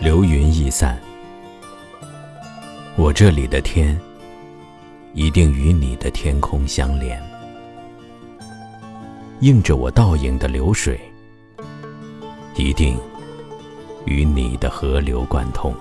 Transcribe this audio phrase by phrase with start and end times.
[0.00, 0.98] 流云易散，
[2.96, 4.00] 我这里的天
[5.12, 7.22] 一定与你的天空相连，
[9.40, 10.98] 映着我倒影的流水，
[12.56, 12.98] 一定
[14.06, 15.74] 与你的河流贯通。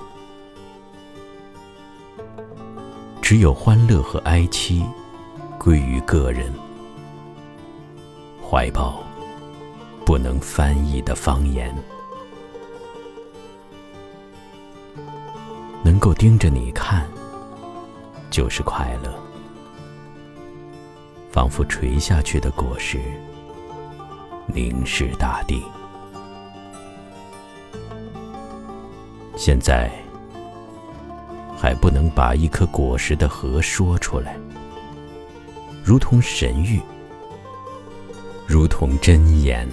[3.21, 4.83] 只有欢乐和哀戚
[5.57, 6.51] 归于个人，
[8.45, 9.01] 怀抱
[10.05, 11.73] 不能翻译的方言。
[15.89, 17.03] 能够盯着你看，
[18.29, 19.11] 就是快乐。
[21.31, 22.99] 仿佛垂下去的果实，
[24.45, 25.63] 凝视大地。
[29.35, 29.91] 现在。
[31.57, 34.37] 还不能把一颗果实的核说出来，
[35.83, 36.79] 如同神谕，
[38.47, 39.67] 如同真言。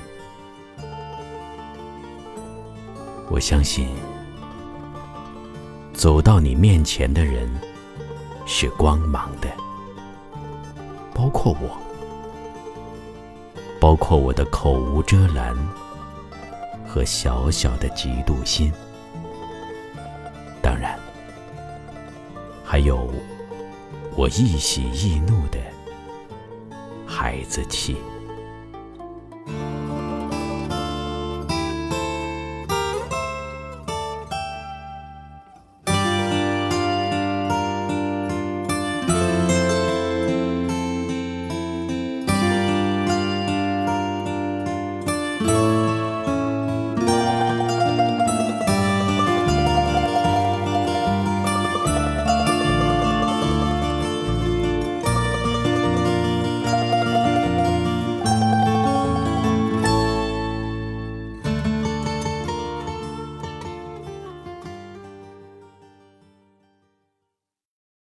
[3.31, 3.89] 我相信，
[5.97, 7.49] 走到你面前的人
[8.45, 9.49] 是光芒的，
[11.15, 11.75] 包括我，
[13.81, 15.57] 包括我的口无遮拦
[16.87, 18.71] 和小小的嫉妒心。
[20.61, 20.99] 当然
[22.63, 23.11] 还有
[24.15, 25.59] 我易喜易怒的
[27.07, 27.97] 孩子气。